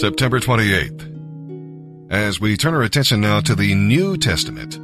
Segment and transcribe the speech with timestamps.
[0.00, 2.10] September 28th.
[2.10, 4.80] As we turn our attention now to the New Testament,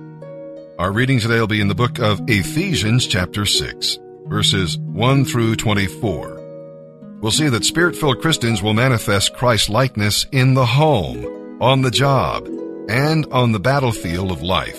[0.79, 5.57] our reading today will be in the book of Ephesians, chapter 6, verses 1 through
[5.57, 7.19] 24.
[7.23, 11.91] We'll see that spirit filled Christians will manifest Christ likeness in the home, on the
[11.91, 12.47] job,
[12.91, 14.79] and on the battlefield of life.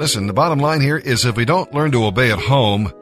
[0.00, 2.92] Listen, the bottom line here is if we don't learn to obey at home,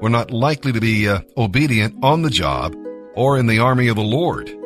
[0.00, 2.76] we're not likely to be uh, obedient on the job
[3.16, 4.56] or in the army of the Lord.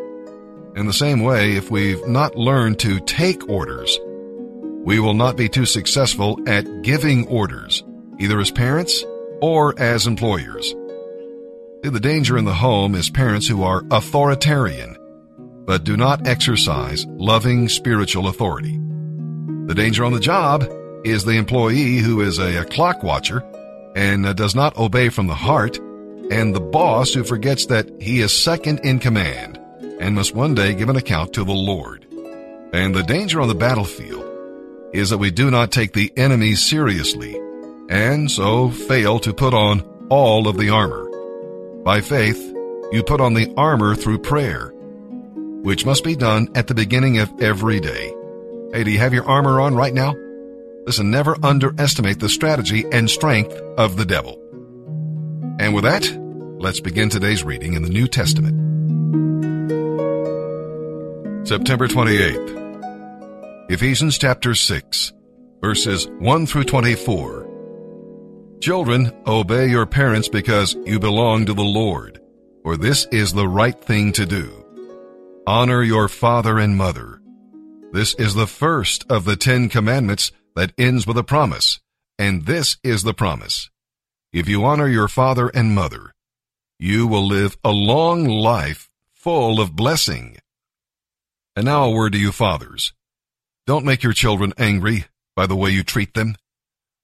[0.77, 3.99] In the same way, if we've not learned to take orders,
[4.85, 7.83] we will not be too successful at giving orders,
[8.19, 9.03] either as parents
[9.41, 10.75] or as employers.
[11.83, 14.99] The danger in the home is parents who are authoritarian,
[15.65, 18.79] but do not exercise loving spiritual authority.
[19.69, 20.71] The danger on the job
[21.05, 23.43] is the employee who is a, a clock watcher
[23.97, 25.79] and uh, does not obey from the heart,
[26.31, 29.59] and the boss who forgets that he is second in command
[30.01, 32.07] and must one day give an account to the Lord.
[32.73, 34.25] And the danger on the battlefield
[34.93, 37.41] is that we do not take the enemy seriously
[37.89, 39.81] and so fail to put on
[40.11, 41.05] all of the armor.
[41.83, 42.39] By faith,
[42.93, 44.73] you put on the armor through prayer,
[45.63, 48.13] which must be done at the beginning of every day.
[48.73, 50.15] Hey, do you have your armor on right now?
[50.87, 54.41] Listen, never underestimate the strategy and strength of the devil.
[55.59, 56.07] And with that,
[56.61, 58.76] let's begin today's reading in the New Testament.
[61.47, 63.71] September 28th.
[63.71, 65.13] Ephesians chapter 6,
[65.61, 68.59] verses 1 through 24.
[68.61, 72.21] Children, obey your parents because you belong to the Lord,
[72.65, 74.65] for this is the right thing to do.
[75.47, 77.21] Honor your father and mother.
[77.93, 81.79] This is the first of the Ten Commandments that ends with a promise,
[82.19, 83.71] and this is the promise.
[84.33, 86.13] If you honor your father and mother,
[86.81, 90.39] you will live a long life full of blessing.
[91.57, 92.93] And now a word to you fathers.
[93.67, 96.37] Don't make your children angry by the way you treat them.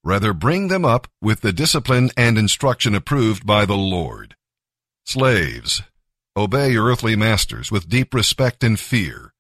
[0.04, 4.36] Rather bring them up with the discipline and instruction approved by the Lord.
[5.06, 5.82] Slaves,
[6.36, 9.32] obey your earthly masters with deep respect and fear.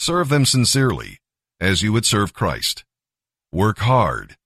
[0.00, 1.20] Serve them sincerely,
[1.60, 2.84] as you would serve Christ.
[3.52, 4.36] Work hard,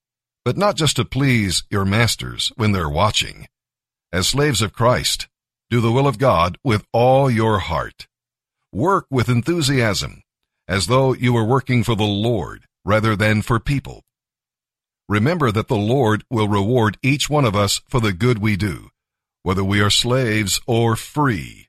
[0.44, 3.46] but not just to please your masters when they're watching.
[4.12, 5.28] As slaves of Christ,
[5.70, 8.06] do the will of God with all your heart.
[8.74, 10.22] Work with enthusiasm,
[10.66, 14.02] as though you were working for the Lord rather than for people.
[15.08, 18.90] Remember that the Lord will reward each one of us for the good we do,
[19.44, 21.68] whether we are slaves or free.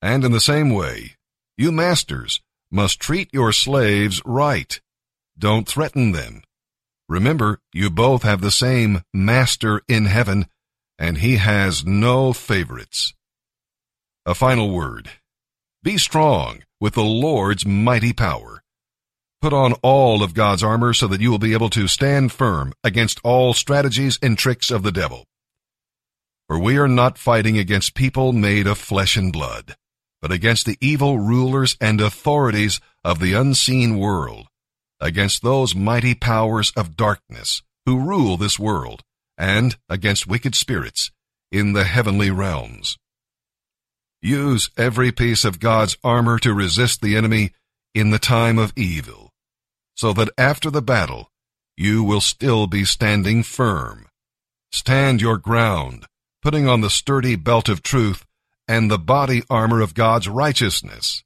[0.00, 1.16] And in the same way,
[1.58, 4.80] you masters must treat your slaves right.
[5.38, 6.44] Don't threaten them.
[7.10, 10.46] Remember, you both have the same master in heaven,
[10.98, 13.12] and he has no favorites.
[14.24, 15.10] A final word.
[15.86, 18.60] Be strong with the Lord's mighty power.
[19.40, 22.72] Put on all of God's armor so that you will be able to stand firm
[22.82, 25.26] against all strategies and tricks of the devil.
[26.48, 29.76] For we are not fighting against people made of flesh and blood,
[30.20, 34.48] but against the evil rulers and authorities of the unseen world,
[34.98, 39.04] against those mighty powers of darkness who rule this world,
[39.38, 41.12] and against wicked spirits
[41.52, 42.98] in the heavenly realms.
[44.26, 47.52] Use every piece of God's armor to resist the enemy
[47.94, 49.30] in the time of evil,
[49.94, 51.30] so that after the battle,
[51.76, 54.08] you will still be standing firm.
[54.72, 56.06] Stand your ground,
[56.42, 58.26] putting on the sturdy belt of truth
[58.66, 61.22] and the body armor of God's righteousness.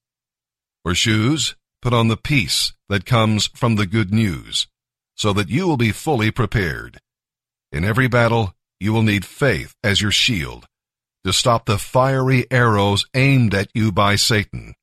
[0.83, 4.67] For shoes, put on the peace that comes from the good news,
[5.17, 6.99] so that you will be fully prepared.
[7.73, 10.67] In every battle, you will need faith as your shield
[11.25, 14.75] to stop the fiery arrows aimed at you by Satan.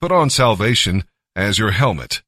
[0.00, 1.04] Put on salvation
[1.34, 2.22] as your helmet,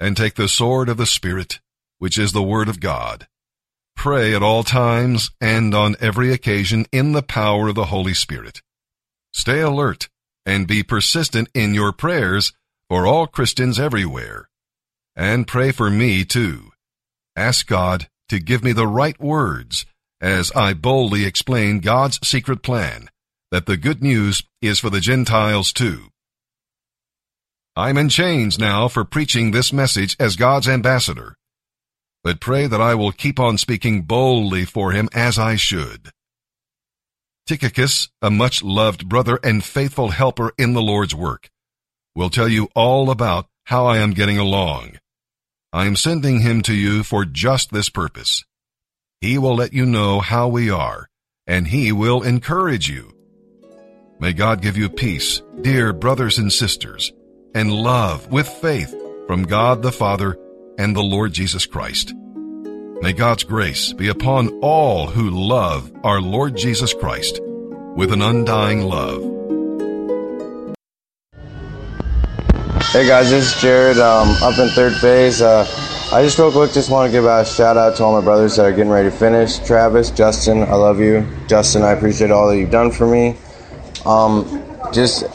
[0.00, 1.60] and take the sword of the Spirit,
[1.98, 3.26] which is the Word of God.
[3.96, 8.60] Pray at all times and on every occasion in the power of the Holy Spirit.
[9.32, 10.08] Stay alert
[10.44, 12.52] and be persistent in your prayers
[12.88, 14.48] for all Christians everywhere.
[15.16, 16.72] And pray for me too.
[17.36, 19.86] Ask God to give me the right words
[20.20, 23.10] as I boldly explain God's secret plan
[23.50, 26.08] that the good news is for the Gentiles too.
[27.76, 31.36] I'm in chains now for preaching this message as God's ambassador,
[32.22, 36.10] but pray that I will keep on speaking boldly for him as I should.
[37.46, 41.50] Tychicus, a much loved brother and faithful helper in the Lord's work,
[42.14, 44.98] will tell you all about how I am getting along.
[45.72, 48.44] I am sending him to you for just this purpose.
[49.24, 51.08] He will let you know how we are,
[51.46, 53.10] and He will encourage you.
[54.20, 57.10] May God give you peace, dear brothers and sisters,
[57.54, 58.94] and love with faith
[59.26, 60.36] from God the Father
[60.76, 62.12] and the Lord Jesus Christ.
[63.00, 67.40] May God's grace be upon all who love our Lord Jesus Christ
[67.96, 69.22] with an undying love.
[72.92, 73.96] Hey guys, this is Jared.
[73.96, 75.40] Um, up in third phase.
[75.40, 75.64] Uh,
[76.14, 78.54] I just real quick just want to give a shout out to all my brothers
[78.54, 79.58] that are getting ready to finish.
[79.58, 81.26] Travis, Justin, I love you.
[81.48, 83.36] Justin, I appreciate all that you've done for me.
[84.06, 84.62] Um,
[84.92, 85.26] just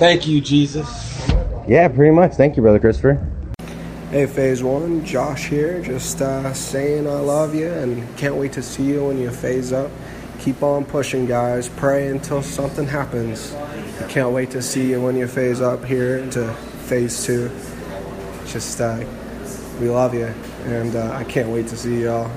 [0.00, 0.88] thank you, Jesus.
[1.68, 2.32] Yeah, pretty much.
[2.32, 3.24] Thank you, brother Christopher.
[4.10, 5.80] Hey, Phase One, Josh here.
[5.80, 9.72] Just uh, saying I love you and can't wait to see you when you phase
[9.72, 9.92] up.
[10.40, 11.68] Keep on pushing, guys.
[11.68, 13.54] Pray until something happens.
[13.54, 16.52] I can't wait to see you when you phase up here into
[16.88, 17.48] Phase Two.
[18.44, 19.04] Just uh,
[19.80, 20.26] we love you,
[20.64, 22.30] and uh, I can't wait to see y'all.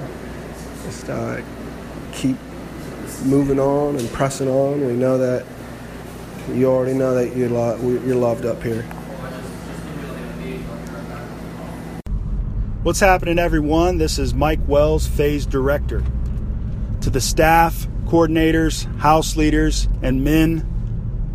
[0.84, 1.42] Just uh,
[2.12, 2.38] keep
[3.24, 4.86] moving on and pressing on.
[4.86, 5.46] We know that
[6.54, 8.84] you already know that you're, lo- you're loved up here.
[12.84, 13.98] What's happening, everyone?
[13.98, 16.04] This is Mike Wells, Phase Director.
[17.02, 20.66] To the staff, coordinators, house leaders, and men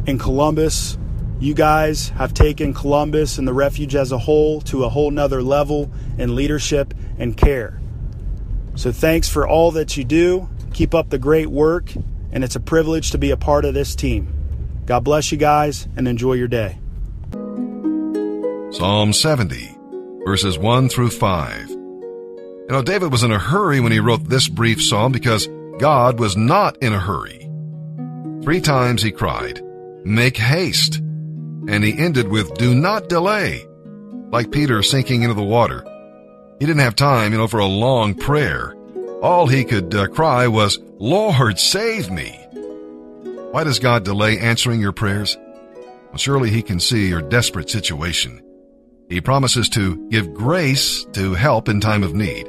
[0.06, 0.98] in Columbus,
[1.40, 5.42] you guys have taken Columbus and the refuge as a whole to a whole nother
[5.42, 7.80] level in leadership and care.
[8.76, 10.48] So thanks for all that you do.
[10.72, 11.92] Keep up the great work,
[12.32, 14.32] and it's a privilege to be a part of this team.
[14.86, 16.78] God bless you guys and enjoy your day.
[18.72, 19.76] Psalm 70,
[20.24, 21.68] verses 1 through 5.
[21.68, 25.48] You know, David was in a hurry when he wrote this brief psalm because
[25.78, 27.48] God was not in a hurry.
[28.42, 29.60] Three times he cried,
[30.04, 31.00] Make haste
[31.68, 33.66] and he ended with, do not delay,
[34.30, 35.84] like Peter sinking into the water.
[36.58, 38.74] He didn't have time, you know, for a long prayer.
[39.22, 42.30] All he could uh, cry was, Lord, save me.
[43.50, 45.36] Why does God delay answering your prayers?
[46.08, 48.42] Well, surely he can see your desperate situation.
[49.08, 52.48] He promises to give grace to help in time of need.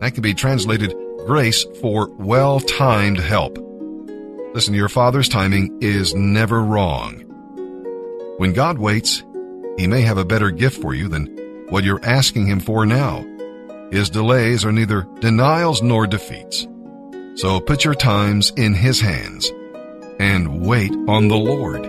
[0.00, 0.94] That can be translated
[1.26, 3.58] grace for well-timed help.
[4.54, 7.25] Listen, your Father's timing is never wrong.
[8.38, 9.24] When God waits,
[9.78, 13.24] He may have a better gift for you than what you're asking Him for now.
[13.90, 16.66] His delays are neither denials nor defeats.
[17.36, 19.50] So put your times in His hands
[20.18, 21.84] and wait on the Lord.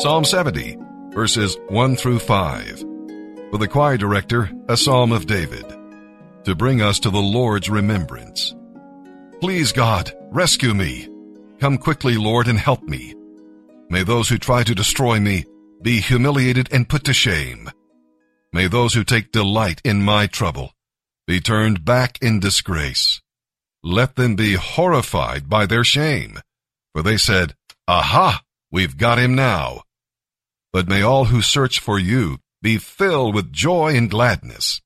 [0.00, 0.78] Psalm 70,
[1.10, 2.78] verses 1 through 5.
[3.50, 5.66] For the choir director, a psalm of David,
[6.44, 8.54] to bring us to the Lord's remembrance.
[9.40, 11.08] Please God, rescue me.
[11.60, 13.14] Come quickly, Lord, and help me.
[13.92, 15.44] May those who try to destroy me
[15.82, 17.70] be humiliated and put to shame.
[18.50, 20.72] May those who take delight in my trouble
[21.26, 23.20] be turned back in disgrace.
[23.82, 26.40] Let them be horrified by their shame,
[26.94, 27.54] for they said,
[27.86, 29.82] Aha, we've got him now.
[30.72, 34.80] But may all who search for you be filled with joy and gladness.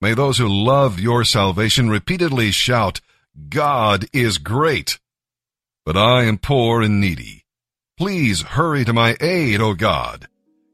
[0.00, 3.00] May those who love your salvation repeatedly shout,
[3.48, 5.00] God is great.
[5.84, 7.41] But I am poor and needy.
[8.02, 10.26] Please hurry to my aid, O God.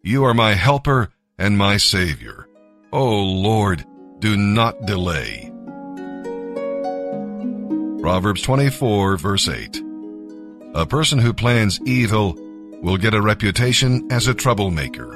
[0.03, 2.49] You are my helper and my Savior.
[2.91, 3.85] O Lord,
[4.19, 5.53] do not delay.
[8.01, 9.83] Proverbs 24, verse 8.
[10.73, 12.35] A person who plans evil
[12.81, 15.13] will get a reputation as a troublemaker.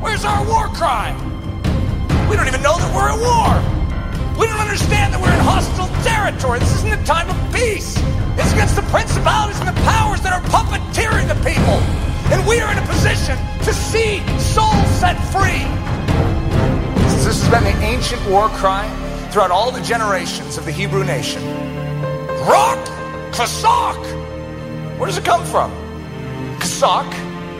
[0.00, 1.12] Where's our war cry?
[2.30, 3.79] We don't even know that we're at war.
[4.40, 6.60] We don't understand that we're in hostile territory.
[6.60, 7.92] This isn't a time of peace.
[8.40, 11.76] It's against the principalities and the powers that are puppeteering the people.
[12.32, 15.68] And we are in a position to see souls set free.
[17.20, 18.88] This has been the ancient war cry
[19.30, 21.44] throughout all the generations of the Hebrew nation.
[22.48, 22.80] Rock,
[23.36, 24.00] Kasak.
[24.96, 25.70] Where does it come from?
[26.60, 27.10] Kasak,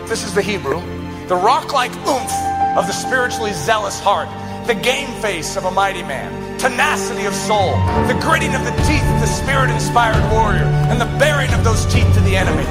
[0.08, 0.80] this is the Hebrew,
[1.28, 2.32] the rock like oomph
[2.78, 4.30] of the spiritually zealous heart,
[4.66, 7.72] the game face of a mighty man tenacity of soul,
[8.06, 11.86] the gritting of the teeth of the spirit inspired warrior, and the baring of those
[11.86, 12.64] teeth to the enemy.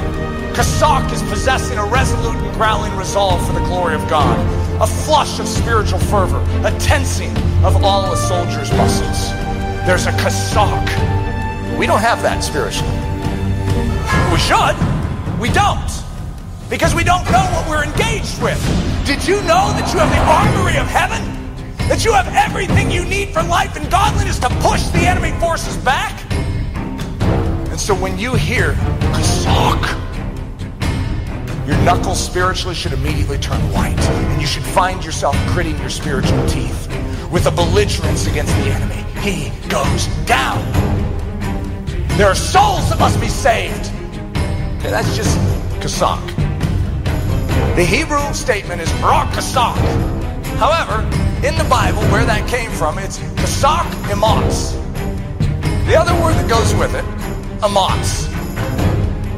[0.54, 4.38] Kasak is possessing a resolute and growling resolve for the glory of God,
[4.80, 9.30] a flush of spiritual fervor, a tensing of all a soldier's muscles.
[9.86, 11.76] There's a Kasak.
[11.76, 12.94] We don't have that spiritually.
[14.32, 14.76] We should.
[15.40, 15.90] We don't.
[16.68, 18.60] Because we don't know what we're engaged with.
[19.04, 21.39] Did you know that you have the armory of heaven?
[21.90, 25.76] That you have everything you need for life and godliness to push the enemy forces
[25.78, 26.14] back.
[27.68, 28.74] And so when you hear
[29.10, 29.98] Kasak,
[31.66, 36.46] your knuckles spiritually should immediately turn white, and you should find yourself gritting your spiritual
[36.46, 36.86] teeth
[37.28, 40.62] with a belligerence against the enemy he goes down.
[42.16, 43.90] There are souls that must be saved.
[44.78, 45.36] Okay, that's just
[45.80, 46.24] kasak.
[47.74, 50.19] The Hebrew statement is rak kasak.
[50.60, 51.00] However,
[51.42, 54.76] in the Bible, where that came from, it's kasak ematz.
[55.86, 57.04] The other word that goes with it,
[57.62, 58.28] amatz.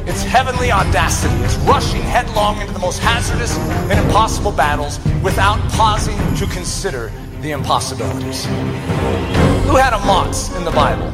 [0.05, 1.33] It's heavenly audacity.
[1.45, 3.57] It's rushing headlong into the most hazardous
[3.89, 8.43] and impossible battles without pausing to consider the impossibilities.
[9.63, 11.09] Who had amatz in the Bible?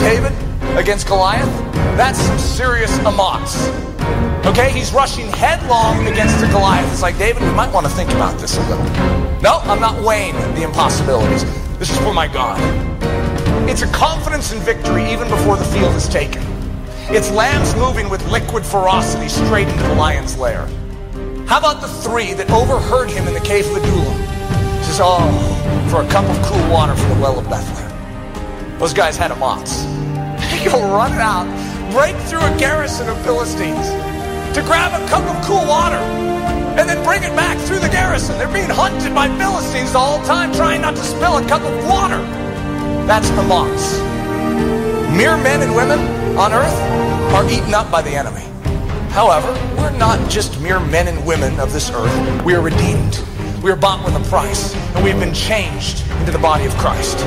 [0.00, 0.34] David
[0.76, 1.48] against Goliath?
[1.96, 3.95] That's some serious amatz.
[4.46, 6.90] Okay, he's rushing headlong against the Goliath.
[6.92, 8.84] It's like, David, we might want to think about this a little.
[9.42, 11.44] No, I'm not weighing the impossibilities.
[11.80, 12.60] This is for my God.
[13.68, 16.44] It's a confidence in victory even before the field is taken.
[17.10, 20.66] It's lambs moving with liquid ferocity straight into the lion's lair.
[21.48, 24.16] How about the three that overheard him in the cave of Adullam?
[24.84, 28.78] Says, Oh, for a cup of cool water from the well of Bethlehem.
[28.78, 29.84] Those guys had amatz.
[30.50, 31.46] They go running out,
[31.90, 33.88] break through a garrison of Philistines
[34.56, 36.00] to grab a cup of cool water
[36.80, 38.38] and then bring it back through the garrison.
[38.38, 41.74] They're being hunted by Philistines the whole time, trying not to spill a cup of
[41.84, 42.16] water.
[43.04, 44.00] That's amatz.
[45.14, 45.98] Mere men and women
[46.38, 46.72] on earth
[47.34, 48.48] are eaten up by the enemy.
[49.10, 52.42] However, we're not just mere men and women of this earth.
[52.42, 53.22] We are redeemed.
[53.62, 57.18] We are bought with a price, and we've been changed into the body of Christ.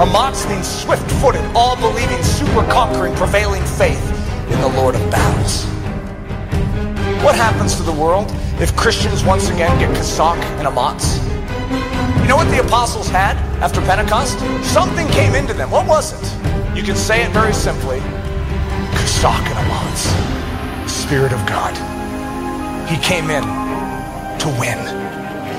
[0.00, 4.02] Amatz means swift footed, all believing, super conquering, prevailing faith
[4.50, 5.73] in the Lord of battles.
[7.24, 11.16] What happens to the world if Christians once again get Kasak and Amatz?
[12.20, 14.38] You know what the apostles had after Pentecost?
[14.62, 15.70] Something came into them.
[15.70, 16.76] What was it?
[16.76, 18.00] You can say it very simply
[18.92, 20.90] Kasak and Amatz.
[20.90, 21.72] Spirit of God.
[22.90, 23.42] He came in
[24.40, 24.76] to win.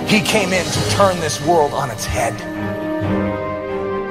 [0.07, 2.35] He came in to turn this world on its head.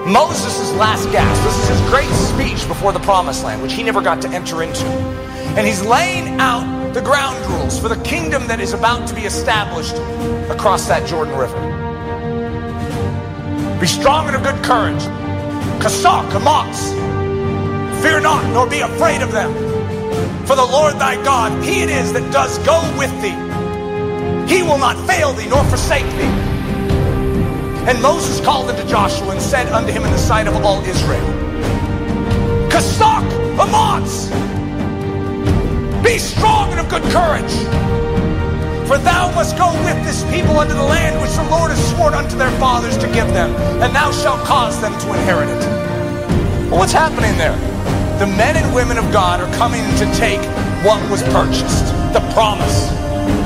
[0.08, 1.40] Moses' last gasp.
[1.44, 4.64] This is his great speech before the promised land, which he never got to enter
[4.64, 4.84] into.
[5.56, 9.22] And he's laying out the ground rules for the kingdom that is about to be
[9.22, 9.96] established
[10.48, 11.58] across that Jordan River.
[13.80, 15.02] Be strong and of good courage.
[15.82, 16.92] Kasak, Amatz.
[18.00, 19.52] Fear not, nor be afraid of them.
[20.46, 23.34] For the Lord thy God, he it is that does go with thee.
[24.46, 26.34] He will not fail thee nor forsake thee.
[27.90, 31.26] And Moses called unto Joshua and said unto him in the sight of all Israel,
[32.70, 34.43] Kasak, Amatz.
[36.04, 37.50] Be strong and of good courage.
[38.86, 42.12] For thou must go with this people unto the land which the Lord has sworn
[42.12, 45.60] unto their fathers to give them, and thou shalt cause them to inherit it.
[46.68, 47.56] Well, what's happening there?
[48.18, 50.40] The men and women of God are coming to take
[50.84, 52.92] what was purchased, the promise.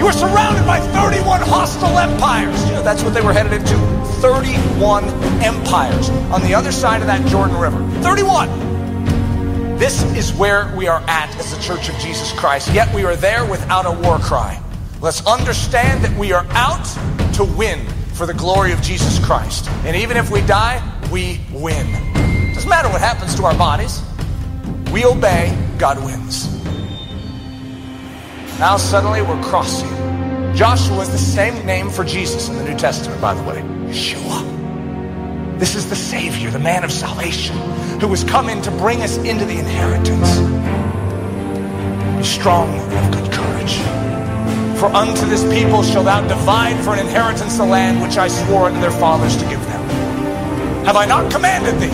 [0.00, 2.60] You were surrounded by 31 hostile empires.
[2.82, 3.76] That's what they were headed into.
[4.20, 5.04] 31
[5.44, 7.78] empires on the other side of that Jordan River.
[8.02, 8.67] 31.
[9.78, 13.14] This is where we are at as the Church of Jesus Christ, yet we are
[13.14, 14.60] there without a war cry.
[15.00, 16.84] Let's understand that we are out
[17.34, 19.68] to win for the glory of Jesus Christ.
[19.84, 20.82] And even if we die,
[21.12, 21.86] we win.
[22.54, 24.02] Doesn't matter what happens to our bodies.
[24.92, 26.52] We obey, God wins.
[28.58, 29.88] Now suddenly we're crossing.
[30.56, 33.60] Joshua is the same name for Jesus in the New Testament, by the way.
[33.86, 34.67] Yeshua.
[35.58, 37.56] This is the Savior, the man of salvation,
[38.00, 40.38] who has come in to bring us into the inheritance.
[42.16, 43.74] Be strong and of good courage.
[44.78, 48.66] For unto this people shall thou divide for an inheritance the land which I swore
[48.66, 49.82] unto their fathers to give them.
[50.86, 51.90] Have I not commanded thee?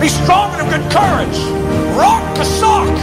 [0.00, 1.38] Be strong and of good courage.
[1.98, 2.94] Rock kasak.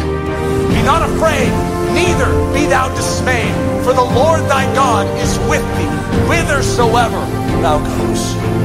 [0.72, 1.52] Be not afraid,
[1.92, 3.54] neither be thou dismayed.
[3.84, 5.92] For the Lord thy God is with thee,
[6.28, 7.20] whithersoever
[7.62, 8.65] thou goest.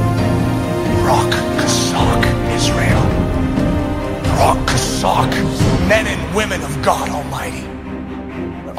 [1.11, 2.23] Rock kasak,
[2.55, 3.05] Israel.
[4.39, 5.33] Rock kasak,
[5.89, 7.67] men and women of God Almighty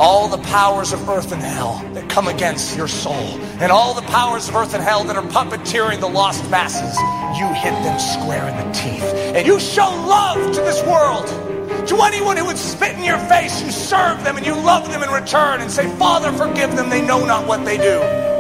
[0.01, 4.01] all the powers of earth and hell that come against your soul, and all the
[4.03, 6.97] powers of earth and hell that are puppeteering the lost masses,
[7.37, 9.03] you hit them square in the teeth.
[9.35, 11.27] And you show love to this world.
[11.87, 15.03] To anyone who would spit in your face, you serve them and you love them
[15.03, 18.30] in return and say, Father, forgive them, they know not what they do.